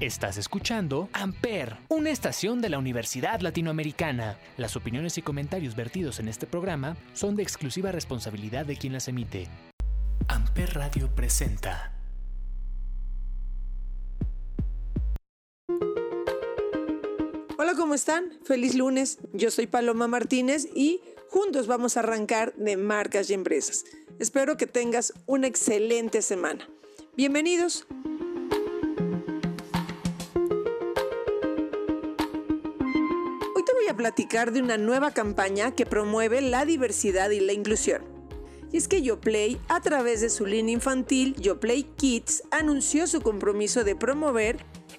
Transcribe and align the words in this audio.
Estás 0.00 0.38
escuchando 0.38 1.10
Amper, 1.12 1.76
una 1.90 2.08
estación 2.08 2.62
de 2.62 2.70
la 2.70 2.78
Universidad 2.78 3.42
Latinoamericana. 3.42 4.38
Las 4.56 4.74
opiniones 4.74 5.18
y 5.18 5.22
comentarios 5.22 5.76
vertidos 5.76 6.20
en 6.20 6.28
este 6.28 6.46
programa 6.46 6.96
son 7.12 7.36
de 7.36 7.42
exclusiva 7.42 7.92
responsabilidad 7.92 8.64
de 8.64 8.78
quien 8.78 8.94
las 8.94 9.08
emite. 9.08 9.46
Amper 10.26 10.72
Radio 10.72 11.14
presenta. 11.14 11.92
Hola, 17.58 17.74
¿cómo 17.76 17.92
están? 17.92 18.24
Feliz 18.42 18.74
lunes. 18.74 19.18
Yo 19.34 19.50
soy 19.50 19.66
Paloma 19.66 20.08
Martínez 20.08 20.66
y 20.74 21.02
juntos 21.28 21.66
vamos 21.66 21.98
a 21.98 22.00
arrancar 22.00 22.54
de 22.54 22.78
marcas 22.78 23.28
y 23.28 23.34
empresas. 23.34 23.84
Espero 24.18 24.56
que 24.56 24.66
tengas 24.66 25.12
una 25.26 25.46
excelente 25.46 26.22
semana. 26.22 26.66
Bienvenidos. 27.18 27.86
Platicar 34.00 34.50
de 34.50 34.62
una 34.62 34.78
nueva 34.78 35.10
campaña 35.10 35.72
que 35.72 35.84
promueve 35.84 36.40
la 36.40 36.64
diversidad 36.64 37.28
y 37.28 37.40
la 37.40 37.52
inclusión. 37.52 38.00
Y 38.72 38.78
es 38.78 38.88
que 38.88 39.02
YoPlay, 39.02 39.60
a 39.68 39.82
través 39.82 40.22
de 40.22 40.30
su 40.30 40.46
línea 40.46 40.72
infantil 40.72 41.34
YoPlay 41.34 41.82
Kids, 41.96 42.44
anunció 42.50 43.06
su 43.06 43.20
compromiso 43.20 43.84
de 43.84 43.94
promover 43.96 44.56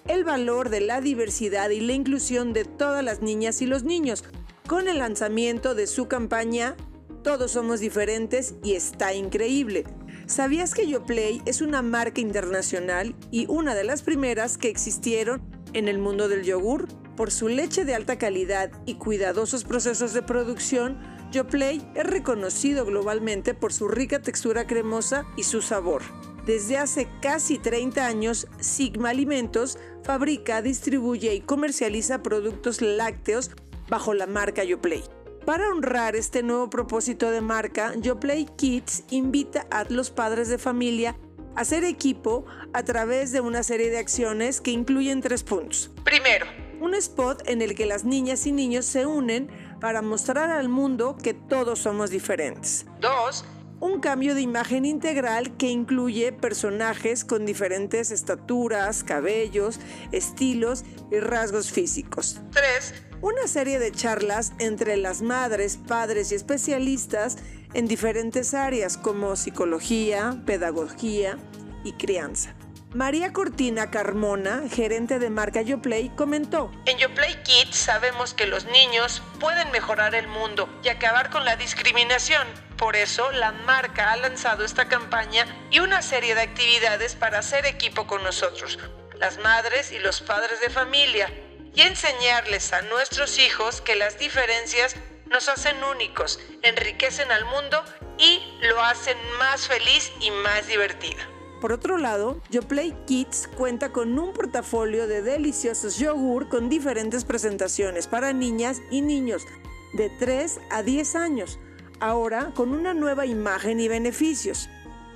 el 0.08 0.24
valor 0.24 0.70
de 0.70 0.82
la 0.82 1.02
diversidad 1.02 1.72
y 1.72 1.80
la 1.80 1.94
inclusión 1.94 2.54
de 2.54 2.64
todas 2.64 3.04
las 3.04 3.24
niñas 3.24 3.64
y 3.64 3.66
los 3.66 3.84
niños, 3.84 4.24
con 4.68 4.88
el 4.88 5.00
lanzamiento 5.00 5.74
de 5.74 5.88
su 5.88 6.08
campaña 6.08 6.76
Todos 7.24 7.54
somos 7.54 7.80
diferentes 7.80 8.54
y 8.64 8.74
está 8.74 9.16
increíble. 9.16 9.84
¿Sabías 10.28 10.76
que 10.76 10.88
YoPlay 10.88 11.42
es 11.48 11.62
una 11.62 11.82
marca 11.82 12.22
internacional 12.22 13.16
y 13.32 13.48
una 13.48 13.74
de 13.74 13.84
las 13.84 14.04
primeras 14.04 14.60
que 14.60 14.70
existieron 14.70 15.42
en 15.74 15.88
el 15.88 15.98
mundo 15.98 16.28
del 16.28 16.44
yogur? 16.44 16.88
Por 17.16 17.32
su 17.32 17.48
leche 17.48 17.86
de 17.86 17.96
alta 17.96 18.18
calidad 18.18 18.72
y 18.86 18.96
cuidadosos 18.96 19.64
procesos 19.64 20.14
de 20.14 20.22
producción, 20.22 21.00
YoPlay 21.32 21.82
es 21.96 22.06
reconocido 22.06 22.86
globalmente 22.86 23.54
por 23.54 23.74
su 23.74 23.88
rica 23.88 24.22
textura 24.22 24.68
cremosa 24.68 25.26
y 25.36 25.44
su 25.44 25.62
sabor. 25.62 26.02
Desde 26.46 26.78
hace 26.78 27.08
casi 27.22 27.60
30 27.60 28.06
años, 28.06 28.48
Sigma 28.60 29.10
Alimentos 29.10 29.78
fabrica, 30.04 30.62
distribuye 30.62 31.36
y 31.36 31.42
comercializa 31.42 32.24
productos 32.24 32.82
lácteos 32.82 33.52
bajo 33.90 34.14
la 34.14 34.26
marca 34.26 34.64
YoPlay. 34.64 35.04
Para 35.46 35.70
honrar 35.70 36.16
este 36.16 36.44
nuevo 36.44 36.70
propósito 36.70 37.30
de 37.32 37.42
marca, 37.42 37.94
YoPlay 37.96 38.46
Kids 38.58 39.04
invita 39.10 39.68
a 39.72 39.86
los 39.86 40.10
padres 40.12 40.50
de 40.50 40.58
familia 40.58 41.16
a 41.56 41.62
hacer 41.62 41.84
equipo 41.84 42.46
a 42.74 42.84
través 42.84 43.32
de 43.32 43.42
una 43.42 43.64
serie 43.64 43.90
de 43.90 43.98
acciones 43.98 44.62
que 44.62 44.72
incluyen 44.72 45.22
tres 45.22 45.44
puntos. 45.44 45.92
Primero, 46.04 46.46
un 46.82 46.96
spot 46.96 47.44
en 47.48 47.62
el 47.62 47.76
que 47.76 47.86
las 47.86 48.04
niñas 48.04 48.48
y 48.48 48.52
niños 48.52 48.86
se 48.86 49.06
unen 49.06 49.50
para 49.80 50.02
mostrar 50.02 50.50
al 50.50 50.68
mundo 50.68 51.16
que 51.16 51.34
todos 51.34 51.80
somos 51.80 52.10
diferentes. 52.10 52.86
2. 53.00 53.46
Un 53.80 54.00
cambio 54.00 54.36
de 54.36 54.42
imagen 54.42 54.86
integral 54.86 55.56
que 55.58 55.70
incluye 55.70 56.32
personajes 56.32 57.24
con 57.24 57.46
diferentes 57.46 58.12
estaturas, 58.12 59.04
cabellos, 59.04 59.80
estilos 60.12 60.84
y 61.12 61.20
rasgos 61.20 61.72
físicos. 61.72 62.42
3. 62.52 62.94
Una 63.22 63.48
serie 63.48 63.78
de 63.78 63.92
charlas 63.92 64.52
entre 64.58 64.98
las 64.98 65.22
madres, 65.22 65.78
padres 65.78 66.32
y 66.32 66.36
especialistas 66.36 67.38
en 67.76 67.88
diferentes 67.88 68.56
áreas 68.56 68.98
como 68.98 69.36
psicología, 69.36 70.42
pedagogía 70.46 71.38
y 71.84 71.94
crianza. 71.94 72.56
María 72.94 73.32
Cortina 73.32 73.90
Carmona, 73.90 74.64
gerente 74.70 75.18
de 75.18 75.30
marca 75.30 75.62
YoPlay, 75.62 76.10
comentó: 76.14 76.74
En 76.86 76.98
YoPlay 76.98 77.42
Kids 77.44 77.78
sabemos 77.78 78.34
que 78.34 78.48
los 78.48 78.66
niños 78.66 79.24
pueden 79.40 79.72
mejorar 79.72 80.14
el 80.14 80.28
mundo 80.28 80.68
y 80.84 80.90
acabar 80.90 81.30
con 81.30 81.46
la 81.46 81.56
discriminación. 81.56 82.46
Por 82.78 82.98
eso, 82.98 83.32
la 83.32 83.54
marca 83.54 84.12
ha 84.12 84.18
lanzado 84.18 84.66
esta 84.66 84.90
campaña 84.90 85.46
y 85.70 85.80
una 85.80 86.02
serie 86.02 86.36
de 86.36 86.42
actividades 86.42 87.16
para 87.16 87.40
hacer 87.40 87.66
equipo 87.66 88.08
con 88.08 88.24
nosotros, 88.24 88.78
las 89.18 89.38
madres 89.38 89.94
y 89.94 90.00
los 90.00 90.20
padres 90.20 90.60
de 90.60 90.70
familia, 90.70 91.32
y 91.74 91.84
enseñarles 91.84 92.74
a 92.74 92.82
nuestros 92.82 93.40
hijos 93.40 93.80
que 93.80 93.96
las 93.96 94.20
diferencias 94.20 94.98
nos 95.28 95.48
hacen 95.48 95.82
únicos, 95.86 96.42
enriquecen 96.62 97.32
al 97.32 97.46
mundo 97.46 97.86
y 98.18 98.42
lo 98.64 98.84
hacen 98.84 99.18
más 99.38 99.66
feliz 99.66 100.12
y 100.20 100.30
más 100.32 100.68
divertido. 100.68 101.41
Por 101.62 101.74
otro 101.74 102.00
lado, 102.00 102.42
YoPlay 102.50 103.06
Kids 103.06 103.48
cuenta 103.56 103.92
con 103.92 104.18
un 104.18 104.34
portafolio 104.34 105.06
de 105.06 105.22
deliciosos 105.22 106.00
yogur 106.00 106.50
con 106.50 106.70
diferentes 106.70 107.24
presentaciones 107.24 108.08
para 108.08 108.34
niñas 108.34 108.82
y 108.90 109.02
niños 109.02 109.46
de 109.94 110.10
3 110.10 110.60
a 110.72 110.82
10 110.82 111.16
años, 111.16 111.60
ahora 112.00 112.52
con 112.56 112.74
una 112.74 112.96
nueva 112.96 113.28
imagen 113.28 113.80
y 113.80 113.88
beneficios. 113.88 114.70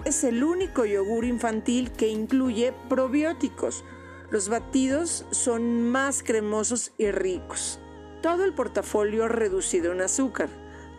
Es 0.06 0.24
el 0.24 0.44
único 0.44 0.86
yogur 0.86 1.26
infantil 1.26 1.92
que 1.92 2.10
incluye 2.10 2.76
probióticos. 2.90 3.84
Los 4.30 4.48
batidos 4.48 5.26
son 5.32 5.90
más 5.90 6.22
cremosos 6.22 6.92
y 7.00 7.10
ricos. 7.10 7.80
Todo 8.22 8.44
el 8.44 8.54
portafolio 8.54 9.28
reducido 9.28 9.94
en 9.94 10.02
azúcar. 10.02 10.50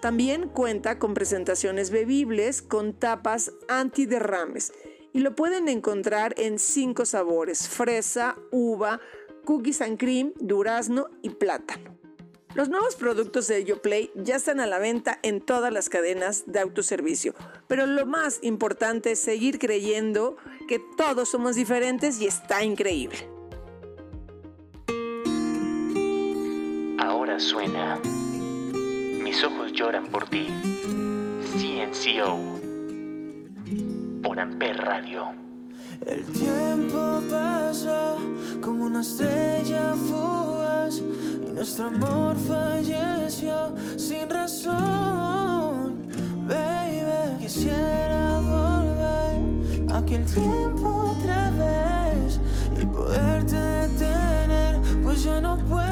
También 0.00 0.48
cuenta 0.48 0.98
con 0.98 1.14
presentaciones 1.14 1.90
bebibles 1.90 2.62
con 2.62 2.94
tapas 2.94 3.52
antiderrames 3.68 4.72
y 5.16 5.20
lo 5.20 5.34
pueden 5.34 5.66
encontrar 5.68 6.34
en 6.36 6.58
cinco 6.58 7.06
sabores, 7.06 7.70
fresa, 7.70 8.36
uva, 8.50 9.00
cookies 9.46 9.80
and 9.80 9.98
cream, 9.98 10.34
durazno 10.38 11.08
y 11.22 11.30
plátano. 11.30 11.96
Los 12.52 12.68
nuevos 12.68 12.96
productos 12.96 13.48
de 13.48 13.64
YoPlay 13.64 14.10
ya 14.14 14.36
están 14.36 14.60
a 14.60 14.66
la 14.66 14.78
venta 14.78 15.18
en 15.22 15.40
todas 15.40 15.72
las 15.72 15.88
cadenas 15.88 16.44
de 16.46 16.60
autoservicio, 16.60 17.34
pero 17.66 17.86
lo 17.86 18.04
más 18.04 18.40
importante 18.42 19.12
es 19.12 19.18
seguir 19.18 19.58
creyendo 19.58 20.36
que 20.68 20.82
todos 20.98 21.30
somos 21.30 21.56
diferentes 21.56 22.20
y 22.20 22.26
está 22.26 22.62
increíble. 22.62 23.26
Ahora 26.98 27.40
suena. 27.40 27.98
Mis 29.22 29.42
ojos 29.42 29.72
lloran 29.72 30.08
por 30.08 30.28
ti. 30.28 30.46
CNCO 31.58 32.56
por 34.22 34.38
Amper 34.38 34.76
Radio. 34.76 35.32
El 36.06 36.24
tiempo 36.24 37.20
pasa 37.30 38.16
como 38.60 38.84
una 38.84 39.00
estrella 39.00 39.94
fugaz 39.94 40.98
y 40.98 41.52
nuestro 41.52 41.86
amor 41.86 42.36
falleció 42.36 43.74
sin 43.96 44.28
razón. 44.28 46.06
Baby, 46.46 47.38
quisiera 47.40 48.40
volver 48.40 49.92
a 49.92 49.98
aquel 49.98 50.24
tiempo 50.26 51.16
otra 51.18 51.50
vez 51.50 52.40
y 52.80 52.86
poderte 52.86 53.56
detener, 53.56 54.80
pues 55.02 55.24
ya 55.24 55.40
no 55.40 55.56
puedo. 55.58 55.85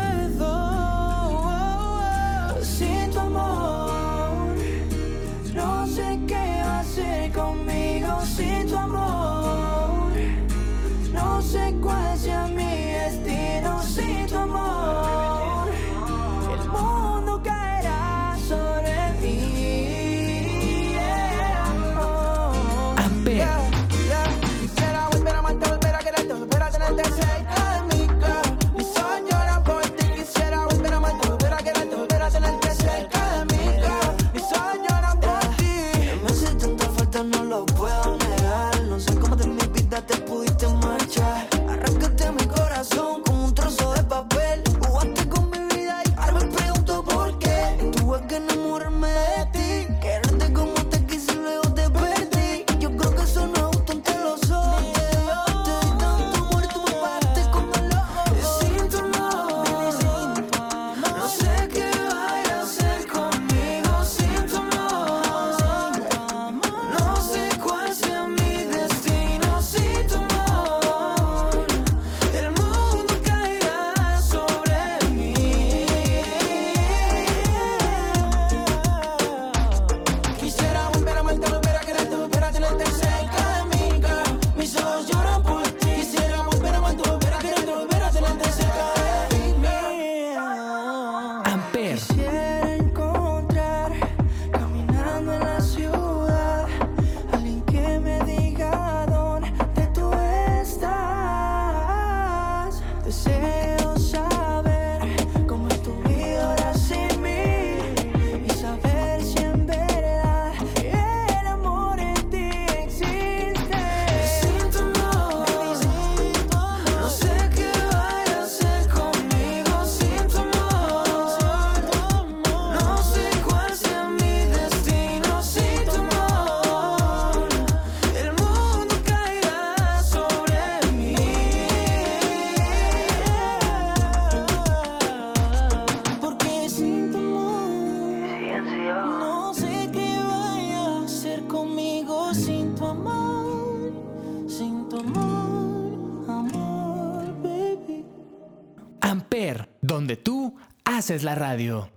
Donde 149.94 150.16
tú 150.16 150.56
haces 150.84 151.22
la 151.22 151.36
radio. 151.36 151.88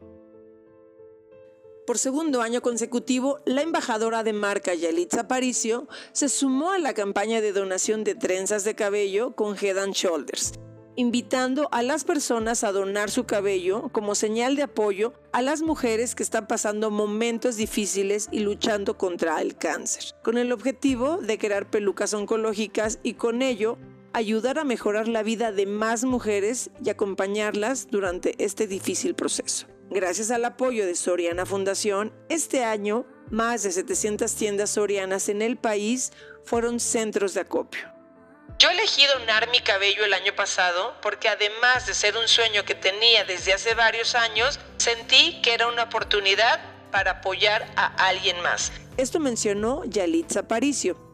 Por 1.87 1.97
segundo 1.97 2.43
año 2.43 2.61
consecutivo, 2.61 3.39
la 3.45 3.63
embajadora 3.63 4.21
de 4.21 4.33
marca 4.33 4.75
Yalitza 4.75 5.21
Aparicio 5.21 5.87
se 6.11 6.29
sumó 6.29 6.73
a 6.73 6.77
la 6.77 6.93
campaña 6.93 7.41
de 7.41 7.53
donación 7.53 8.03
de 8.03 8.13
trenzas 8.13 8.63
de 8.65 8.75
cabello 8.75 9.35
con 9.35 9.57
Head 9.57 9.79
and 9.79 9.95
Shoulders, 9.95 10.53
invitando 10.95 11.69
a 11.71 11.81
las 11.81 12.03
personas 12.03 12.63
a 12.63 12.71
donar 12.71 13.09
su 13.09 13.23
cabello 13.23 13.89
como 13.91 14.13
señal 14.13 14.55
de 14.55 14.63
apoyo 14.63 15.13
a 15.31 15.41
las 15.41 15.63
mujeres 15.63 16.13
que 16.13 16.21
están 16.21 16.45
pasando 16.45 16.91
momentos 16.91 17.55
difíciles 17.55 18.29
y 18.31 18.41
luchando 18.41 18.95
contra 18.95 19.41
el 19.41 19.57
cáncer, 19.57 20.13
con 20.23 20.37
el 20.37 20.51
objetivo 20.51 21.17
de 21.17 21.39
crear 21.39 21.67
pelucas 21.71 22.13
oncológicas 22.13 22.99
y 23.01 23.15
con 23.15 23.41
ello 23.41 23.79
ayudar 24.17 24.57
a 24.57 24.63
mejorar 24.63 25.07
la 25.07 25.21
vida 25.21 25.51
de 25.51 25.67
más 25.67 26.03
mujeres 26.03 26.71
y 26.83 26.89
acompañarlas 26.89 27.87
durante 27.87 28.33
este 28.43 28.65
difícil 28.65 29.13
proceso. 29.13 29.67
Gracias 29.91 30.31
al 30.31 30.43
apoyo 30.43 30.87
de 30.87 30.95
Soriana 30.95 31.45
Fundación, 31.45 32.11
este 32.27 32.63
año 32.63 33.05
más 33.29 33.61
de 33.61 33.71
700 33.71 34.33
tiendas 34.33 34.71
sorianas 34.71 35.29
en 35.29 35.43
el 35.43 35.55
país 35.55 36.13
fueron 36.43 36.79
centros 36.79 37.35
de 37.35 37.41
acopio. 37.41 37.93
Yo 38.57 38.71
elegí 38.71 39.05
donar 39.19 39.51
mi 39.51 39.59
cabello 39.59 40.03
el 40.03 40.13
año 40.13 40.33
pasado 40.35 40.95
porque 41.03 41.29
además 41.29 41.85
de 41.85 41.93
ser 41.93 42.17
un 42.17 42.27
sueño 42.27 42.65
que 42.65 42.73
tenía 42.73 43.23
desde 43.23 43.53
hace 43.53 43.75
varios 43.75 44.15
años, 44.15 44.59
sentí 44.77 45.39
que 45.43 45.53
era 45.53 45.67
una 45.67 45.83
oportunidad 45.83 46.59
para 46.91 47.11
apoyar 47.11 47.71
a 47.75 48.07
alguien 48.07 48.41
más. 48.41 48.71
Esto 48.97 49.19
mencionó 49.19 49.83
Yalitza 49.85 50.39
Aparicio. 50.39 51.06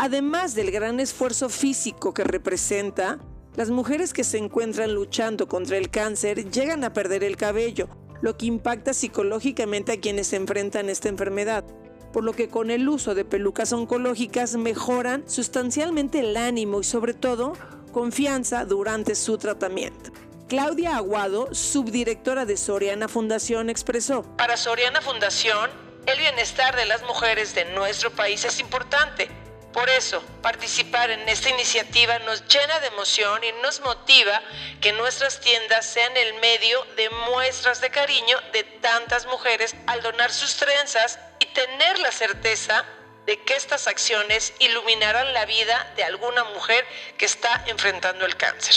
Además 0.00 0.54
del 0.54 0.70
gran 0.70 1.00
esfuerzo 1.00 1.48
físico 1.48 2.14
que 2.14 2.22
representa, 2.22 3.18
las 3.56 3.70
mujeres 3.70 4.12
que 4.12 4.22
se 4.22 4.38
encuentran 4.38 4.94
luchando 4.94 5.48
contra 5.48 5.76
el 5.76 5.90
cáncer 5.90 6.52
llegan 6.52 6.84
a 6.84 6.92
perder 6.92 7.24
el 7.24 7.36
cabello, 7.36 7.88
lo 8.22 8.38
que 8.38 8.46
impacta 8.46 8.94
psicológicamente 8.94 9.90
a 9.90 10.00
quienes 10.00 10.32
enfrentan 10.32 10.88
esta 10.88 11.08
enfermedad, 11.08 11.64
por 12.12 12.22
lo 12.22 12.32
que 12.32 12.48
con 12.48 12.70
el 12.70 12.88
uso 12.88 13.16
de 13.16 13.24
pelucas 13.24 13.72
oncológicas 13.72 14.54
mejoran 14.54 15.28
sustancialmente 15.28 16.20
el 16.20 16.36
ánimo 16.36 16.80
y 16.80 16.84
sobre 16.84 17.12
todo 17.12 17.54
confianza 17.90 18.64
durante 18.64 19.16
su 19.16 19.36
tratamiento. 19.36 20.12
Claudia 20.48 20.96
Aguado, 20.96 21.52
subdirectora 21.52 22.44
de 22.44 22.56
Soriana 22.56 23.08
Fundación, 23.08 23.68
expresó, 23.68 24.22
Para 24.36 24.56
Soriana 24.56 25.00
Fundación, 25.00 25.68
el 26.06 26.18
bienestar 26.20 26.76
de 26.76 26.86
las 26.86 27.02
mujeres 27.02 27.56
de 27.56 27.64
nuestro 27.74 28.12
país 28.12 28.44
es 28.44 28.60
importante. 28.60 29.28
Por 29.72 29.90
eso, 29.90 30.22
participar 30.42 31.10
en 31.10 31.28
esta 31.28 31.50
iniciativa 31.50 32.18
nos 32.20 32.46
llena 32.48 32.80
de 32.80 32.86
emoción 32.86 33.42
y 33.44 33.52
nos 33.62 33.80
motiva 33.80 34.40
que 34.80 34.92
nuestras 34.92 35.40
tiendas 35.40 35.84
sean 35.86 36.16
el 36.16 36.40
medio 36.40 36.82
de 36.96 37.10
muestras 37.28 37.80
de 37.80 37.90
cariño 37.90 38.38
de 38.52 38.64
tantas 38.64 39.26
mujeres 39.26 39.76
al 39.86 40.02
donar 40.02 40.32
sus 40.32 40.56
trenzas 40.56 41.18
y 41.38 41.46
tener 41.46 41.98
la 41.98 42.12
certeza 42.12 42.84
de 43.26 43.38
que 43.42 43.56
estas 43.56 43.86
acciones 43.88 44.54
iluminarán 44.58 45.34
la 45.34 45.44
vida 45.44 45.92
de 45.96 46.04
alguna 46.04 46.44
mujer 46.44 46.82
que 47.18 47.26
está 47.26 47.62
enfrentando 47.66 48.24
el 48.24 48.36
cáncer. 48.36 48.74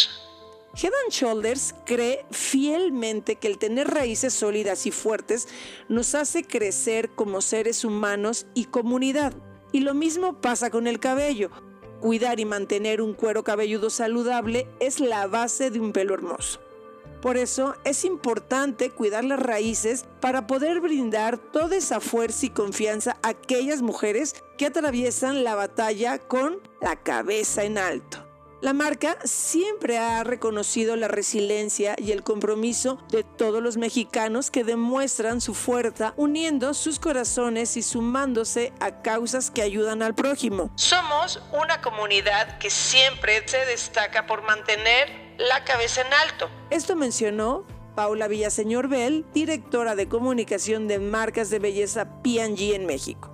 Head 0.76 0.92
and 1.04 1.12
Shoulders 1.12 1.74
cree 1.86 2.26
fielmente 2.32 3.36
que 3.36 3.48
el 3.48 3.58
tener 3.58 3.88
raíces 3.88 4.34
sólidas 4.34 4.86
y 4.86 4.92
fuertes 4.92 5.48
nos 5.88 6.16
hace 6.16 6.44
crecer 6.44 7.10
como 7.10 7.42
seres 7.42 7.86
humanos 7.86 8.46
y 8.54 8.66
comunidad. 8.66 9.34
Y 9.72 9.82
lo 9.82 9.94
mismo 9.94 10.34
pasa 10.34 10.70
con 10.70 10.88
el 10.88 11.00
cabello. 11.00 11.50
Cuidar 12.02 12.40
y 12.40 12.46
mantener 12.46 13.02
un 13.02 13.14
cuero 13.14 13.44
cabelludo 13.44 13.90
saludable 13.90 14.68
es 14.80 15.00
la 15.00 15.28
base 15.28 15.70
de 15.70 15.80
un 15.80 15.94
pelo 15.94 16.14
hermoso. 16.14 16.60
Por 17.22 17.38
eso 17.38 17.76
es 17.84 18.04
importante 18.04 18.90
cuidar 18.90 19.24
las 19.24 19.40
raíces 19.40 20.06
para 20.20 20.48
poder 20.48 20.82
brindar 20.82 21.38
toda 21.38 21.76
esa 21.76 22.00
fuerza 22.00 22.48
y 22.48 22.50
confianza 22.50 23.18
a 23.22 23.30
aquellas 23.30 23.84
mujeres 23.84 24.36
que 24.58 24.66
atraviesan 24.66 25.44
la 25.44 25.54
batalla 25.54 26.18
con 26.18 26.60
la 26.82 26.96
cabeza 26.96 27.64
en 27.64 27.78
alto. 27.78 28.31
La 28.62 28.74
marca 28.74 29.18
siempre 29.24 29.98
ha 29.98 30.24
reconocido 30.24 30.96
la 30.96 31.08
resiliencia 31.08 31.96
y 31.98 32.12
el 32.12 32.22
compromiso 32.22 33.00
de 33.10 33.24
todos 33.24 33.64
los 33.64 33.76
mexicanos 33.76 34.52
que 34.52 34.64
demuestran 34.64 35.42
su 35.42 35.56
fuerza 35.56 36.14
uniendo 36.16 36.76
sus 36.76 37.00
corazones 37.00 37.76
y 37.76 37.82
sumándose 37.82 38.72
a 38.80 39.02
causas 39.02 39.50
que 39.50 39.64
ayudan 39.64 40.04
al 40.04 40.14
prójimo. 40.14 40.70
Somos 40.76 41.42
una 41.52 41.82
comunidad 41.82 42.60
que 42.60 42.70
siempre 42.70 43.42
se 43.48 43.66
destaca 43.66 44.28
por 44.28 44.44
mantener 44.44 45.10
la 45.40 45.64
cabeza 45.64 46.02
en 46.02 46.14
alto. 46.14 46.48
Esto 46.70 46.96
mencionó 46.96 47.66
Paula 47.96 48.28
Villaseñor 48.28 48.90
Bell, 48.90 49.26
directora 49.34 49.96
de 49.96 50.08
comunicación 50.08 50.88
de 50.88 51.00
marcas 51.00 51.50
de 51.50 51.58
belleza 51.58 52.22
P&G 52.22 52.76
en 52.76 52.86
México. 52.86 53.34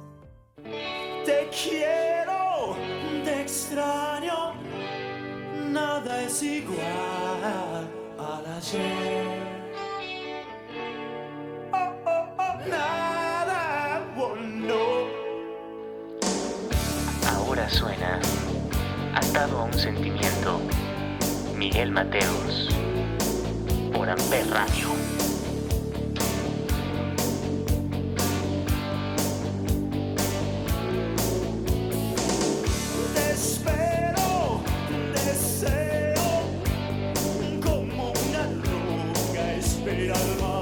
Te 1.25 1.49
quiero, 1.51 2.77
te 3.25 3.41
extraño, 3.41 4.46
nada 5.77 6.23
es 6.23 6.41
igual 6.43 7.41
al 8.17 8.45
ayer. 8.57 9.57
Ahora 17.33 17.69
suena 17.69 18.19
Atado 19.15 19.59
a 19.59 19.63
un 19.65 19.73
sentimiento. 19.73 20.59
Miguel 21.55 21.91
Mateos. 21.91 22.69
Por 23.93 24.09
Amper 24.09 24.49
Radio. 24.49 25.16
Mira 39.97 40.13
el 40.13 40.41
mar. 40.41 40.56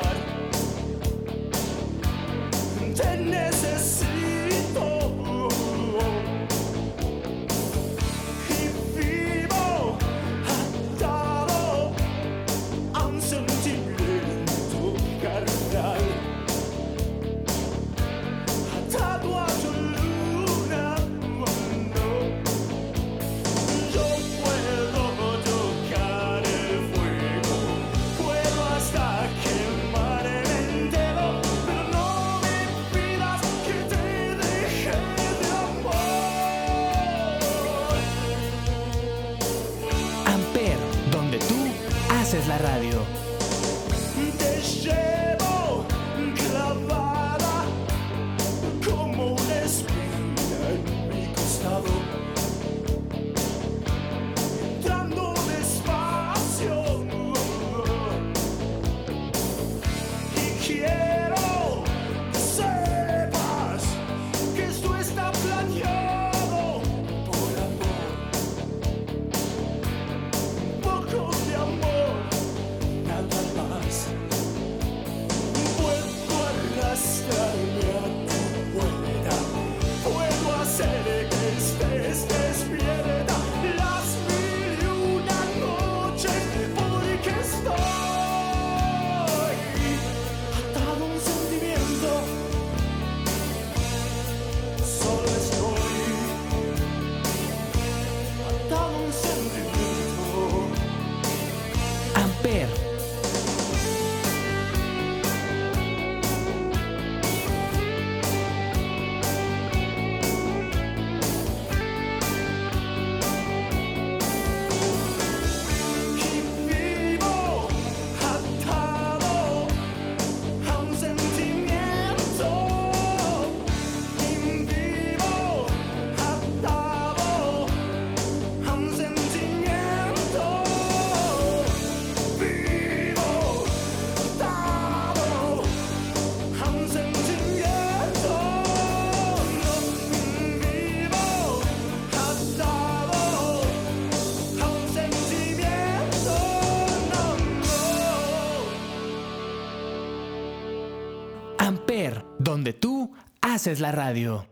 Donde 152.56 152.72
tú 152.72 153.12
haces 153.42 153.82
la 153.82 153.92
radio. 153.92 154.48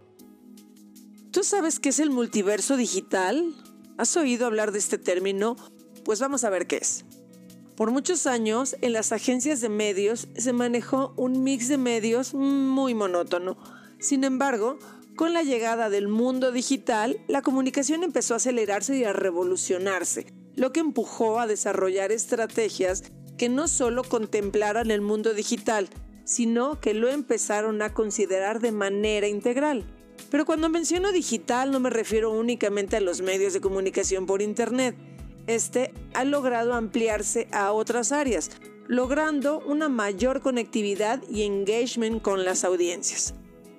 ¿Tú 1.32 1.42
sabes 1.42 1.80
qué 1.80 1.88
es 1.88 2.00
el 2.00 2.10
multiverso 2.10 2.76
digital? 2.76 3.56
¿Has 3.98 4.18
oído 4.18 4.46
hablar 4.46 4.74
de 4.74 4.80
este 4.80 4.98
término? 4.98 5.56
Pues 6.04 6.20
vamos 6.20 6.44
a 6.44 6.50
ver 6.50 6.68
qué 6.68 6.80
es. 6.82 7.06
Por 7.78 7.92
muchos 7.92 8.28
años, 8.28 8.76
en 8.82 8.92
las 8.92 9.14
agencias 9.14 9.62
de 9.62 9.70
medios 9.70 10.28
se 10.36 10.52
manejó 10.52 11.14
un 11.16 11.44
mix 11.46 11.70
de 11.70 11.78
medios 11.78 12.34
muy 12.34 12.94
monótono. 12.94 13.58
Sin 14.02 14.26
embargo, 14.26 14.80
con 15.16 15.32
la 15.32 15.44
llegada 15.44 15.90
del 15.90 16.10
mundo 16.10 16.52
digital, 16.52 17.22
la 17.30 17.42
comunicación 17.42 18.04
empezó 18.04 18.34
a 18.34 18.38
acelerarse 18.38 18.98
y 18.98 19.06
a 19.06 19.14
revolucionarse, 19.14 20.28
lo 20.58 20.74
que 20.74 20.82
empujó 20.82 21.40
a 21.40 21.48
desarrollar 21.48 22.12
estrategias 22.12 23.06
que 23.38 23.48
no 23.48 23.70
solo 23.70 24.04
contemplaran 24.04 24.92
el 24.92 25.00
mundo 25.00 25.34
digital, 25.34 25.88
sino 26.26 26.80
que 26.80 26.94
lo 26.94 27.10
empezaron 27.10 27.82
a 27.82 27.94
considerar 27.94 28.60
de 28.60 28.72
manera 28.72 29.28
integral. 29.28 29.86
Pero 30.30 30.46
cuando 30.46 30.70
menciono 30.70 31.12
digital 31.12 31.72
no 31.72 31.80
me 31.80 31.90
refiero 31.90 32.32
únicamente 32.32 32.98
a 32.98 33.02
los 33.02 33.22
medios 33.22 33.54
de 33.54 33.62
comunicación 33.62 34.26
por 34.26 34.42
Internet. 34.42 34.96
Este 35.48 35.94
ha 36.14 36.24
logrado 36.24 36.74
ampliarse 36.74 37.48
a 37.52 37.72
otras 37.72 38.12
áreas, 38.12 38.50
logrando 38.88 39.60
una 39.60 39.90
mayor 39.90 40.42
conectividad 40.42 41.22
y 41.30 41.44
engagement 41.44 42.22
con 42.22 42.46
las 42.46 42.64
audiencias. 42.64 43.34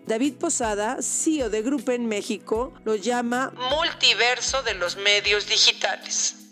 David 0.06 0.34
Posada, 0.34 0.98
CEO 1.00 1.48
de 1.48 1.62
Grupo 1.62 1.92
en 1.92 2.06
México, 2.06 2.74
lo 2.84 2.94
llama 2.94 3.54
multiverso 3.70 4.62
de 4.62 4.74
los 4.74 4.96
medios 4.96 5.48
digitales. 5.48 6.43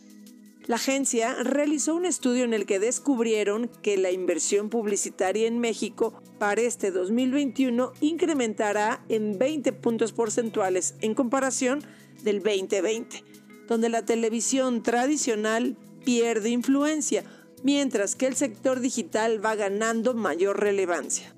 La 0.67 0.77
agencia 0.77 1.35
realizó 1.43 1.97
un 1.97 2.05
estudio 2.05 2.45
en 2.45 2.55
el 2.55 2.67
que 2.67 2.79
descubrieron 2.79 3.69
que 3.83 3.97
la 3.97 4.13
inversión 4.13 4.69
publicitaria 4.69 5.49
en 5.49 5.59
México 5.59 6.23
para 6.39 6.61
este 6.61 6.93
2021 6.93 7.93
incrementará 8.01 9.05
en 9.09 9.39
20 9.39 9.73
puntos 9.73 10.13
porcentuales 10.13 10.95
en 11.01 11.15
comparación 11.15 11.83
del 12.23 12.45
2020, 12.45 13.25
donde 13.67 13.89
la 13.89 14.05
televisión 14.05 14.85
tradicional 14.85 15.77
pierde 16.05 16.51
influencia, 16.51 17.25
mientras 17.65 18.15
que 18.15 18.27
el 18.27 18.37
sector 18.37 18.79
digital 18.79 19.45
va 19.45 19.57
ganando 19.57 20.15
mayor 20.15 20.61
relevancia. 20.61 21.35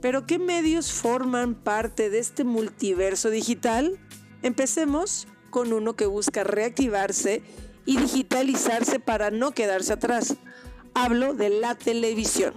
Pero 0.00 0.26
¿qué 0.26 0.38
medios 0.38 0.92
forman 0.92 1.56
parte 1.56 2.08
de 2.08 2.20
este 2.20 2.44
multiverso 2.44 3.30
digital? 3.30 3.98
Empecemos 4.42 5.26
con 5.50 5.72
uno 5.72 5.96
que 5.96 6.06
busca 6.06 6.44
reactivarse 6.44 7.42
y 7.86 7.96
digitalizarse 7.96 9.00
para 9.00 9.30
no 9.30 9.52
quedarse 9.52 9.92
atrás. 9.92 10.36
Hablo 10.94 11.34
de 11.34 11.50
la 11.50 11.74
televisión. 11.74 12.54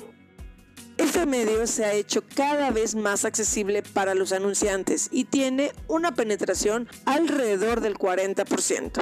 Este 0.98 1.26
medio 1.26 1.66
se 1.66 1.86
ha 1.86 1.94
hecho 1.94 2.24
cada 2.36 2.70
vez 2.70 2.94
más 2.94 3.26
accesible 3.26 3.82
para 3.82 4.14
los 4.14 4.32
anunciantes 4.32 5.10
y 5.12 5.26
tiene 5.26 5.72
una 5.88 6.14
penetración 6.14 6.88
alrededor 7.06 7.82
del 7.82 7.96
40% 7.96 9.02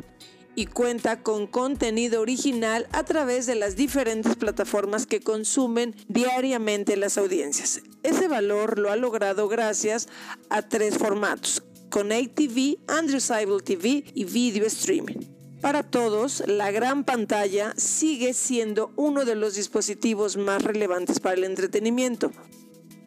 y 0.56 0.66
cuenta 0.68 1.22
con 1.22 1.48
contenido 1.48 2.22
original 2.22 2.88
a 2.92 3.04
través 3.04 3.46
de 3.46 3.56
las 3.56 3.76
diferentes 3.76 4.36
plataformas 4.36 5.06
que 5.06 5.20
consumen 5.20 5.96
diariamente 6.08 6.98
las 6.98 7.18
audiencias. 7.18 7.82
Ese 8.04 8.28
valor 8.28 8.80
lo 8.80 8.92
ha 8.92 8.96
logrado 8.96 9.48
gracias 9.48 10.08
a 10.50 10.62
tres 10.62 10.98
formatos, 10.98 11.64
Connect 11.90 12.36
TV, 12.36 12.78
Andrewsable 12.88 13.60
TV 13.64 14.06
y 14.14 14.26
Video 14.26 14.66
Streaming. 14.66 15.41
Para 15.62 15.84
todos, 15.84 16.44
la 16.48 16.72
gran 16.72 17.04
pantalla 17.04 17.74
sigue 17.78 18.34
siendo 18.34 18.92
uno 18.96 19.26
de 19.26 19.36
los 19.36 19.54
dispositivos 19.54 20.36
más 20.36 20.64
relevantes 20.64 21.20
para 21.20 21.36
el 21.36 21.44
entretenimiento, 21.44 22.32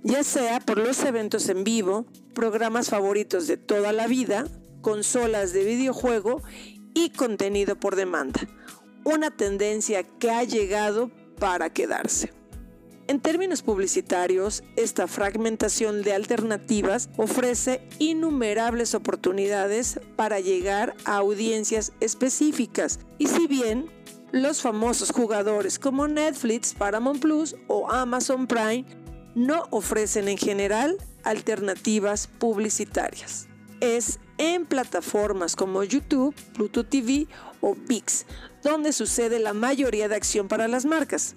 ya 0.04 0.22
sea 0.22 0.60
por 0.60 0.78
los 0.78 1.02
eventos 1.02 1.48
en 1.48 1.64
vivo, 1.64 2.06
programas 2.32 2.90
favoritos 2.90 3.48
de 3.48 3.56
toda 3.56 3.92
la 3.92 4.06
vida, 4.06 4.46
consolas 4.82 5.52
de 5.52 5.64
videojuego 5.64 6.42
y 6.94 7.10
contenido 7.10 7.74
por 7.74 7.96
demanda. 7.96 8.40
Una 9.04 9.32
tendencia 9.32 10.04
que 10.04 10.30
ha 10.30 10.44
llegado 10.44 11.10
para 11.40 11.70
quedarse. 11.70 12.32
En 13.06 13.20
términos 13.20 13.60
publicitarios, 13.60 14.64
esta 14.76 15.06
fragmentación 15.06 16.02
de 16.02 16.14
alternativas 16.14 17.10
ofrece 17.18 17.86
innumerables 17.98 18.94
oportunidades 18.94 20.00
para 20.16 20.40
llegar 20.40 20.94
a 21.04 21.16
audiencias 21.16 21.92
específicas. 22.00 23.00
Y 23.18 23.26
si 23.26 23.46
bien 23.46 23.90
los 24.32 24.62
famosos 24.62 25.10
jugadores 25.10 25.78
como 25.78 26.08
Netflix, 26.08 26.72
Paramount 26.72 27.20
Plus 27.20 27.54
o 27.68 27.90
Amazon 27.90 28.46
Prime 28.46 28.86
no 29.34 29.64
ofrecen 29.70 30.28
en 30.28 30.38
general 30.38 30.96
alternativas 31.24 32.26
publicitarias. 32.26 33.48
Es 33.80 34.18
en 34.38 34.64
plataformas 34.64 35.56
como 35.56 35.84
YouTube, 35.84 36.34
Pluto 36.54 36.86
TV 36.86 37.26
o 37.60 37.74
VIX, 37.74 38.24
donde 38.62 38.94
sucede 38.94 39.40
la 39.40 39.52
mayoría 39.52 40.08
de 40.08 40.16
acción 40.16 40.48
para 40.48 40.68
las 40.68 40.86
marcas. 40.86 41.34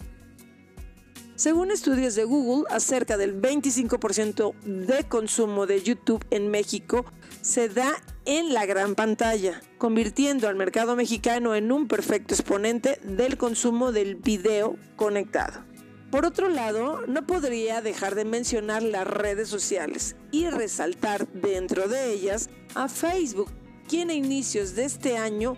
Según 1.37 1.69
estudios 1.69 2.15
de 2.15 2.23
Google, 2.23 2.65
acerca 2.71 3.15
del 3.15 3.39
25% 3.39 4.55
de 4.63 5.03
consumo 5.07 5.67
de 5.67 5.83
YouTube 5.83 6.25
en 6.31 6.49
México 6.49 7.05
se 7.41 7.69
da 7.69 7.93
en 8.25 8.55
la 8.55 8.65
gran 8.65 8.95
pantalla, 8.95 9.61
convirtiendo 9.77 10.47
al 10.47 10.55
mercado 10.55 10.95
mexicano 10.95 11.53
en 11.53 11.71
un 11.71 11.87
perfecto 11.87 12.33
exponente 12.33 12.99
del 13.03 13.37
consumo 13.37 13.91
del 13.91 14.15
video 14.15 14.77
conectado. 14.95 15.63
Por 16.09 16.25
otro 16.25 16.49
lado, 16.49 17.05
no 17.05 17.27
podría 17.27 17.83
dejar 17.83 18.15
de 18.15 18.25
mencionar 18.25 18.81
las 18.81 19.05
redes 19.05 19.47
sociales 19.47 20.15
y 20.31 20.47
resaltar 20.47 21.27
dentro 21.33 21.87
de 21.87 22.13
ellas 22.13 22.49
a 22.73 22.89
Facebook, 22.89 23.51
quien 23.87 24.09
a 24.09 24.13
inicios 24.13 24.73
de 24.73 24.85
este 24.85 25.17
año 25.17 25.55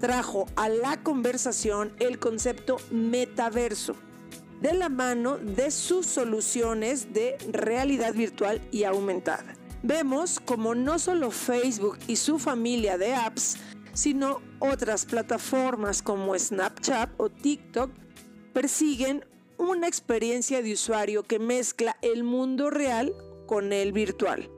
trajo 0.00 0.46
a 0.56 0.68
la 0.68 1.00
conversación 1.04 1.92
el 2.00 2.18
concepto 2.18 2.78
metaverso 2.90 3.94
de 4.60 4.74
la 4.74 4.88
mano 4.88 5.38
de 5.38 5.70
sus 5.70 6.06
soluciones 6.06 7.12
de 7.12 7.36
realidad 7.50 8.14
virtual 8.14 8.60
y 8.70 8.84
aumentada. 8.84 9.54
Vemos 9.82 10.40
como 10.40 10.74
no 10.74 10.98
solo 10.98 11.30
Facebook 11.30 11.98
y 12.06 12.16
su 12.16 12.38
familia 12.38 12.98
de 12.98 13.14
apps, 13.14 13.56
sino 13.94 14.40
otras 14.58 15.06
plataformas 15.06 16.02
como 16.02 16.38
Snapchat 16.38 17.10
o 17.16 17.30
TikTok 17.30 17.90
persiguen 18.52 19.24
una 19.56 19.88
experiencia 19.88 20.62
de 20.62 20.72
usuario 20.72 21.22
que 21.22 21.38
mezcla 21.38 21.96
el 22.02 22.24
mundo 22.24 22.70
real 22.70 23.14
con 23.46 23.72
el 23.72 23.92
virtual. 23.92 24.50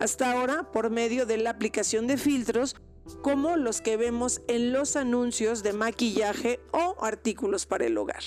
Hasta 0.00 0.32
ahora 0.32 0.70
por 0.70 0.90
medio 0.90 1.26
de 1.26 1.36
la 1.36 1.50
aplicación 1.50 2.06
de 2.06 2.16
filtros 2.16 2.76
como 3.22 3.56
los 3.56 3.80
que 3.80 3.96
vemos 3.96 4.40
en 4.48 4.72
los 4.72 4.96
anuncios 4.96 5.62
de 5.62 5.72
maquillaje 5.72 6.60
o 6.72 6.96
artículos 7.04 7.66
para 7.66 7.86
el 7.86 7.98
hogar. 7.98 8.22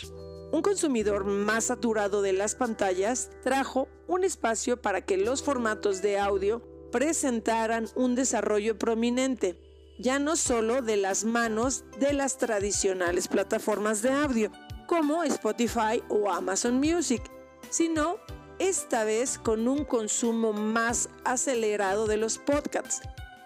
Un 0.53 0.62
consumidor 0.62 1.25
más 1.25 1.63
saturado 1.63 2.22
de 2.22 2.31
las 2.31 2.53
pantallas 2.53 3.31
trajo 3.41 3.88
un 4.07 4.24
espacio 4.24 4.79
para 4.79 5.01
que 5.01 5.17
los 5.17 5.41
formatos 5.41 6.03
de 6.03 6.19
audio 6.19 6.62
presentaran 6.91 7.88
un 7.95 8.13
desarrollo 8.13 8.77
prominente, 8.77 9.57
ya 9.98 10.19
no 10.19 10.36
solo 10.36 10.83
de 10.83 10.95
las 10.98 11.24
manos 11.24 11.86
de 12.00 12.13
las 12.13 12.38
tradicionales 12.38 13.27
plataformas 13.27 14.03
de 14.03 14.12
audio, 14.12 14.51
como 14.86 15.24
Spotify 15.24 16.03
o 16.07 16.29
Amazon 16.29 16.75
Music, 16.75 17.24
sino 17.72 18.17
esta 18.60 19.05
vez 19.05 19.39
con 19.39 19.67
un 19.67 19.83
consumo 19.86 20.53
más 20.53 21.10
acelerado 21.25 22.05
de 22.05 22.17
los 22.17 22.38
podcasts 22.38 23.01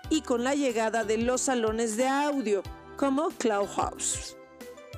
y 0.09 0.23
con 0.23 0.43
la 0.43 0.55
llegada 0.55 1.05
de 1.05 1.19
los 1.19 1.39
salones 1.39 1.95
de 1.95 2.05
audio, 2.05 2.63
como 2.97 3.29
Clubhouse. 3.29 4.37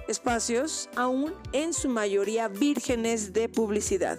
Espacios 0.10 0.90
aún 0.96 1.34
en 1.54 1.74
su 1.74 1.88
mayoría 1.88 2.48
vírgenes 2.48 3.32
de 3.32 3.48
publicidad, 3.48 4.18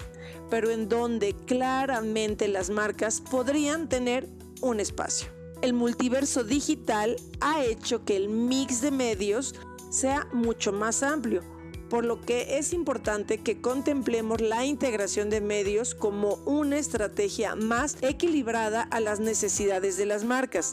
pero 0.49 0.70
en 0.70 0.88
donde 0.88 1.35
claramente 1.47 2.49
las 2.49 2.70
marcas 2.70 3.20
podrían 3.20 3.88
tener 3.88 4.28
un 4.62 4.80
espacio. 4.80 5.28
El 5.62 5.75
multiverso 5.75 6.44
digital 6.44 7.16
ha 7.40 7.62
hecho 7.64 8.04
que 8.04 8.16
el 8.16 8.28
mix 8.28 8.80
de 8.80 8.90
medios 8.90 9.54
sea 9.90 10.26
mucho 10.32 10.73
más 10.73 11.02
amplio, 11.02 11.42
por 11.90 12.04
lo 12.04 12.20
que 12.20 12.59
es 12.59 12.73
importante 12.73 13.38
que 13.38 13.61
contemplemos 13.61 14.40
la 14.40 14.64
integración 14.64 15.28
de 15.28 15.40
medios 15.40 15.94
como 15.94 16.37
una 16.47 16.78
estrategia 16.78 17.56
más 17.56 17.97
equilibrada 18.00 18.82
a 18.82 19.00
las 19.00 19.18
necesidades 19.18 19.97
de 19.97 20.06
las 20.06 20.25
marcas, 20.25 20.73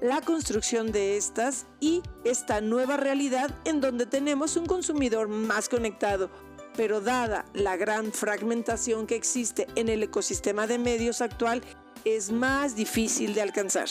la 0.00 0.20
construcción 0.22 0.92
de 0.92 1.16
estas 1.16 1.66
y 1.78 2.02
esta 2.24 2.60
nueva 2.60 2.96
realidad 2.96 3.54
en 3.64 3.80
donde 3.80 4.06
tenemos 4.06 4.56
un 4.56 4.66
consumidor 4.66 5.28
más 5.28 5.68
conectado, 5.68 6.30
pero 6.76 7.00
dada 7.00 7.44
la 7.52 7.76
gran 7.76 8.12
fragmentación 8.12 9.06
que 9.06 9.14
existe 9.16 9.66
en 9.74 9.88
el 9.88 10.02
ecosistema 10.02 10.66
de 10.66 10.78
medios 10.78 11.20
actual, 11.20 11.62
es 12.04 12.32
más 12.32 12.76
difícil 12.76 13.34
de 13.34 13.42
alcanzar. 13.42 13.88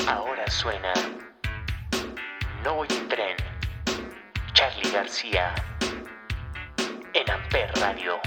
Ahora 0.08 0.50
suena 0.50 0.94
No 2.64 2.76
voy 2.76 2.88
en 2.90 3.08
tren. 3.08 3.38
Charlie 4.54 4.92
García 4.92 5.56
en 7.14 7.32
Amper 7.32 7.72
Radio. 7.80 8.20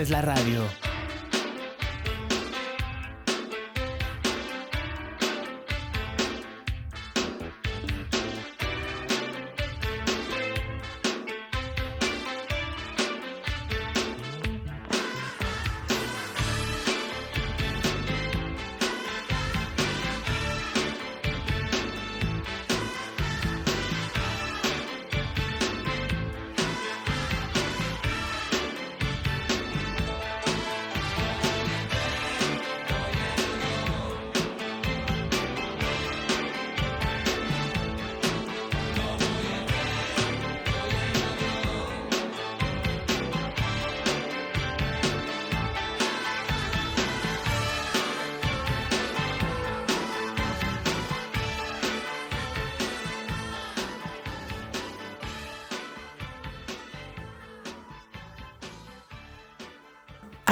Haces 0.00 0.10
la 0.10 0.22
radio. 0.22 0.79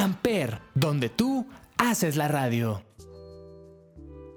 Amper, 0.08 0.62
donde 0.74 1.10
tú 1.10 1.44
haces 1.76 2.16
la 2.16 2.28
radio. 2.28 2.82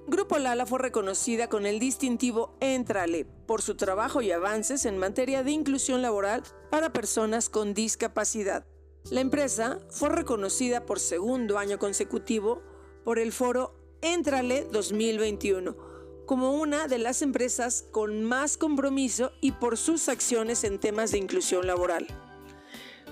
Grupo 0.06 0.38
Lala 0.38 0.66
fue 0.66 0.80
reconocida 0.80 1.48
con 1.48 1.66
el 1.66 1.80
distintivo 1.80 2.58
Entrale 2.60 3.24
por 3.48 3.62
su 3.62 3.76
trabajo 3.76 4.22
y 4.22 4.32
avances 4.32 4.86
en 4.86 4.98
materia 4.98 5.44
de 5.44 5.52
inclusión 5.52 6.02
laboral 6.02 6.44
para 6.70 6.92
personas 6.92 7.48
con 7.48 7.74
discapacidad. 7.74 8.66
La 9.12 9.22
empresa 9.22 9.80
fue 9.90 10.10
reconocida 10.10 10.86
por 10.86 11.00
segundo 11.00 11.58
año 11.58 11.80
consecutivo 11.80 12.62
por 13.06 13.18
el 13.18 13.32
foro 13.32 13.74
Entrale 14.02 14.68
2021 14.74 15.78
como 16.26 16.52
una 16.52 16.90
de 16.90 16.98
las 16.98 17.22
empresas 17.22 17.86
con 17.92 18.26
más 18.26 18.58
compromiso 18.58 19.32
y 19.40 19.54
por 19.54 19.78
sus 19.78 20.10
acciones 20.10 20.66
en 20.66 20.80
temas 20.80 21.12
de 21.12 21.20
inclusión 21.20 21.66
laboral. 21.66 22.08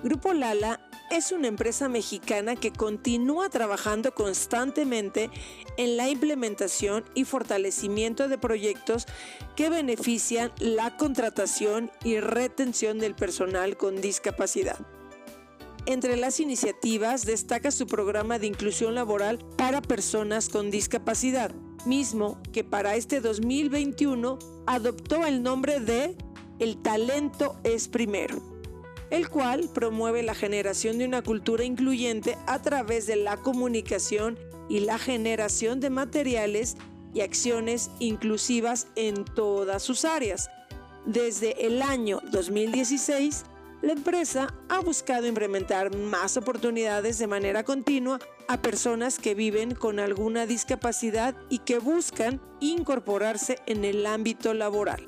Grupo 0.04 0.34
Lala 0.34 0.89
es 1.12 1.32
una 1.32 1.48
empresa 1.48 1.90
mexicana 1.90 2.56
que 2.56 2.72
continúa 2.72 3.50
trabajando 3.50 4.14
constantemente 4.14 5.30
en 5.78 5.98
la 5.98 6.10
implementación 6.10 7.04
y 7.16 7.26
fortalecimiento 7.26 8.28
de 8.28 8.38
proyectos 8.38 9.06
que 9.56 9.70
benefician 9.70 10.52
la 10.60 10.98
contratación 10.98 11.92
y 12.04 12.20
retención 12.20 13.00
del 13.00 13.16
personal 13.16 13.78
con 13.78 14.02
discapacidad. 14.02 14.78
Entre 15.86 16.18
las 16.18 16.40
iniciativas 16.40 17.26
destaca 17.26 17.72
su 17.72 17.88
programa 17.88 18.38
de 18.38 18.48
inclusión 18.48 18.94
laboral 18.94 19.40
para 19.58 19.82
personas 19.82 20.50
con 20.50 20.70
discapacidad, 20.70 21.52
mismo 21.86 22.40
que 22.52 22.64
para 22.64 22.96
este 22.96 23.22
2021 23.22 24.38
adoptó 24.68 25.26
el 25.26 25.42
nombre 25.42 25.80
de 25.80 26.16
El 26.60 26.82
talento 26.82 27.58
es 27.64 27.88
primero 27.88 28.49
el 29.12 29.30
cual 29.30 29.70
promueve 29.74 30.24
la 30.24 30.36
generación 30.36 30.98
de 30.98 31.06
una 31.06 31.22
cultura 31.22 31.64
incluyente 31.64 32.38
a 32.48 32.62
través 32.62 33.08
de 33.08 33.16
la 33.16 33.38
comunicación 33.38 34.38
y 34.70 34.82
la 34.82 35.00
generación 35.00 35.80
de 35.80 35.90
materiales 35.90 36.78
y 37.14 37.22
acciones 37.22 37.90
inclusivas 38.00 38.88
en 38.96 39.26
todas 39.26 39.82
sus 39.82 40.06
áreas. 40.06 40.50
Desde 41.06 41.66
el 41.66 41.82
año 41.82 42.20
2016 42.32 43.46
la 43.82 43.94
empresa 43.94 44.54
ha 44.68 44.82
buscado 44.82 45.26
implementar 45.26 45.96
más 45.96 46.36
oportunidades 46.36 47.18
de 47.18 47.28
manera 47.28 47.64
continua 47.64 48.20
a 48.50 48.62
personas 48.62 49.20
que 49.20 49.36
viven 49.36 49.74
con 49.74 50.00
alguna 50.00 50.46
discapacidad 50.46 51.34
y 51.50 51.60
que 51.60 51.80
buscan 51.80 52.42
incorporarse 52.60 53.58
en 53.68 53.86
el 53.86 54.06
ámbito 54.06 54.54
laboral. 54.54 55.08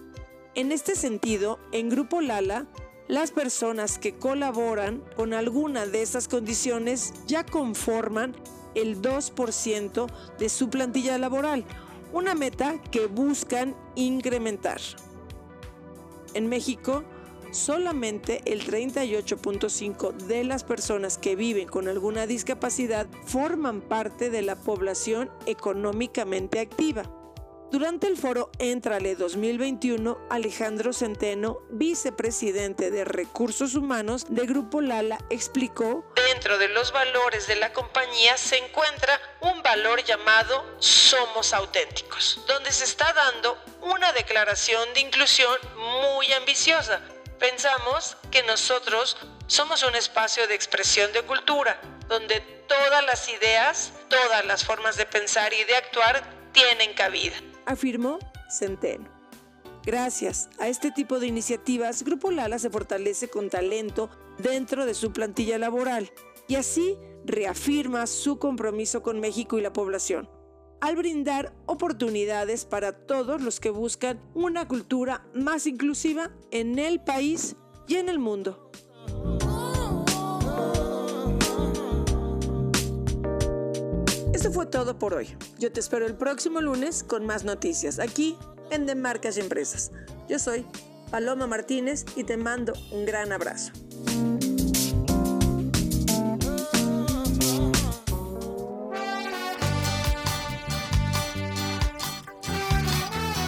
En 0.55 0.71
este 0.71 0.95
sentido, 0.95 1.59
en 1.73 1.89
Grupo 1.89 2.21
Lala, 2.21 2.65
las 3.11 3.31
personas 3.31 3.97
que 3.97 4.13
colaboran 4.13 5.03
con 5.17 5.33
alguna 5.33 5.85
de 5.85 6.01
estas 6.01 6.29
condiciones 6.29 7.13
ya 7.27 7.45
conforman 7.45 8.33
el 8.73 9.01
2% 9.01 10.07
de 10.39 10.47
su 10.47 10.69
plantilla 10.69 11.17
laboral, 11.17 11.65
una 12.13 12.35
meta 12.35 12.81
que 12.89 13.07
buscan 13.07 13.75
incrementar. 13.95 14.79
En 16.33 16.47
México, 16.47 17.03
solamente 17.51 18.43
el 18.45 18.65
38.5 18.65 20.13
de 20.13 20.45
las 20.45 20.63
personas 20.63 21.17
que 21.17 21.35
viven 21.35 21.67
con 21.67 21.89
alguna 21.89 22.25
discapacidad 22.27 23.07
forman 23.25 23.81
parte 23.81 24.29
de 24.29 24.41
la 24.41 24.55
población 24.55 25.29
económicamente 25.47 26.61
activa. 26.61 27.20
Durante 27.71 28.07
el 28.07 28.17
foro 28.17 28.51
Entrale 28.59 29.15
2021, 29.15 30.27
Alejandro 30.29 30.91
Centeno, 30.91 31.59
vicepresidente 31.69 32.91
de 32.91 33.05
Recursos 33.05 33.75
Humanos 33.75 34.25
de 34.27 34.45
Grupo 34.45 34.81
Lala, 34.81 35.17
explicó, 35.29 36.03
dentro 36.13 36.57
de 36.57 36.67
los 36.67 36.91
valores 36.91 37.47
de 37.47 37.55
la 37.55 37.71
compañía 37.71 38.35
se 38.35 38.57
encuentra 38.57 39.17
un 39.39 39.63
valor 39.63 40.03
llamado 40.03 40.65
Somos 40.79 41.53
auténticos, 41.53 42.41
donde 42.45 42.73
se 42.73 42.83
está 42.83 43.13
dando 43.13 43.57
una 43.83 44.11
declaración 44.11 44.93
de 44.93 44.99
inclusión 44.99 45.55
muy 45.77 46.29
ambiciosa. 46.33 46.99
Pensamos 47.39 48.17
que 48.31 48.43
nosotros 48.43 49.15
somos 49.47 49.81
un 49.83 49.95
espacio 49.95 50.45
de 50.45 50.55
expresión 50.55 51.13
de 51.13 51.21
cultura, 51.21 51.79
donde 52.09 52.41
todas 52.67 53.05
las 53.05 53.29
ideas, 53.29 53.93
todas 54.09 54.43
las 54.43 54.65
formas 54.65 54.97
de 54.97 55.05
pensar 55.05 55.53
y 55.53 55.63
de 55.63 55.77
actuar 55.77 56.21
tienen 56.51 56.93
cabida 56.95 57.37
afirmó 57.65 58.19
Centeno. 58.49 59.09
Gracias 59.83 60.49
a 60.59 60.67
este 60.67 60.91
tipo 60.91 61.19
de 61.19 61.27
iniciativas, 61.27 62.03
Grupo 62.03 62.29
Lala 62.29 62.59
se 62.59 62.69
fortalece 62.69 63.29
con 63.29 63.49
talento 63.49 64.09
dentro 64.37 64.85
de 64.85 64.93
su 64.93 65.11
plantilla 65.11 65.57
laboral 65.57 66.11
y 66.47 66.55
así 66.55 66.97
reafirma 67.25 68.05
su 68.05 68.37
compromiso 68.37 69.01
con 69.01 69.19
México 69.19 69.57
y 69.57 69.61
la 69.61 69.73
población, 69.73 70.29
al 70.81 70.95
brindar 70.95 71.53
oportunidades 71.65 72.65
para 72.65 72.91
todos 72.91 73.41
los 73.41 73.59
que 73.59 73.71
buscan 73.71 74.19
una 74.35 74.67
cultura 74.67 75.25
más 75.33 75.65
inclusiva 75.65 76.31
en 76.51 76.77
el 76.77 76.99
país 77.01 77.55
y 77.87 77.95
en 77.95 78.09
el 78.09 78.19
mundo. 78.19 78.71
Esto 84.41 84.53
fue 84.53 84.65
todo 84.65 84.97
por 84.97 85.13
hoy. 85.13 85.37
Yo 85.59 85.71
te 85.71 85.79
espero 85.79 86.07
el 86.07 86.15
próximo 86.15 86.61
lunes 86.61 87.03
con 87.03 87.27
más 87.27 87.43
noticias 87.43 87.99
aquí 87.99 88.35
en 88.71 88.87
De 88.87 88.95
Marcas 88.95 89.37
y 89.37 89.39
Empresas. 89.39 89.91
Yo 90.27 90.39
soy 90.39 90.65
Paloma 91.11 91.45
Martínez 91.45 92.05
y 92.15 92.23
te 92.23 92.37
mando 92.37 92.73
un 92.89 93.05
gran 93.05 93.31
abrazo. 93.31 93.71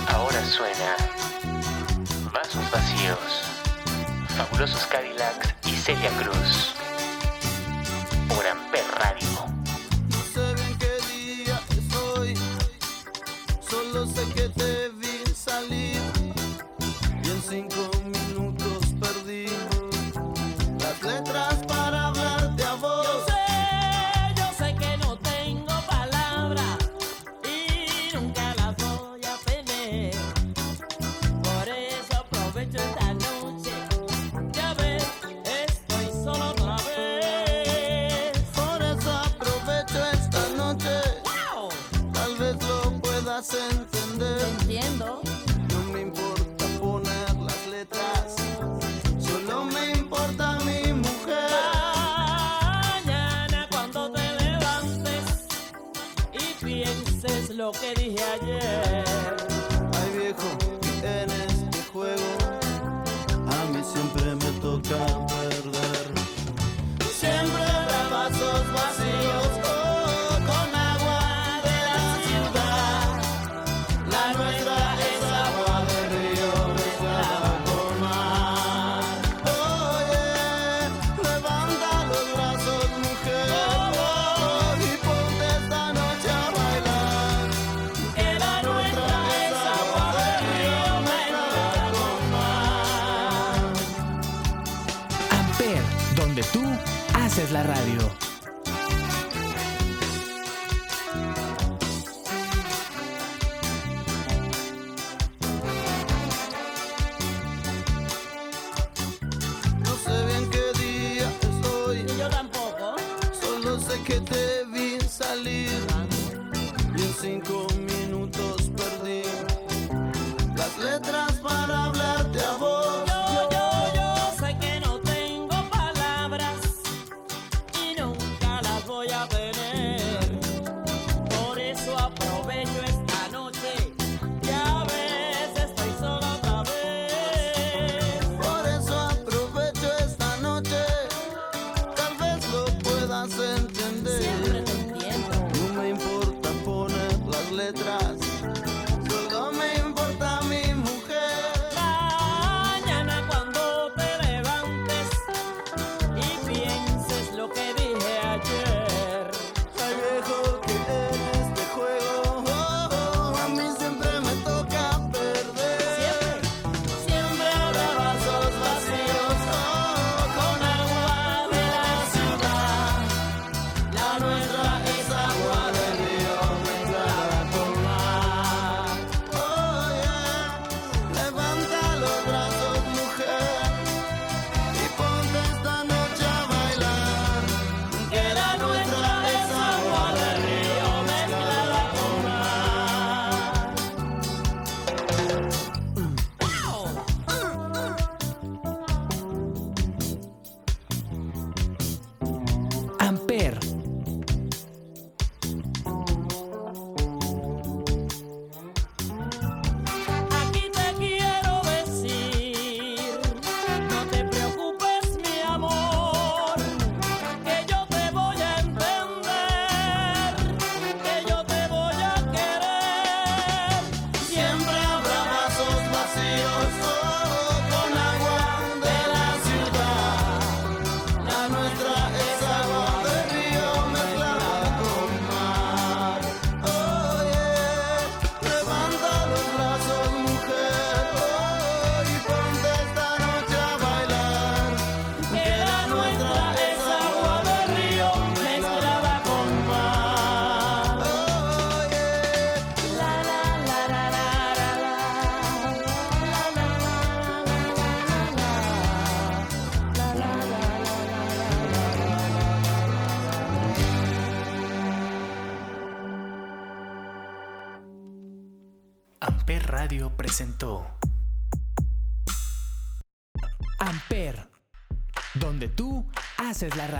Ahora 0.09 0.45
suena 0.45 0.95
Vasos 2.31 2.71
Vacíos, 2.71 3.17
Fabulosos 4.37 4.85
Cadillacs 4.85 5.55
y 5.65 5.71
Celia 5.71 6.11
Cruz. 6.21 6.32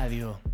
Radio. 0.03 0.52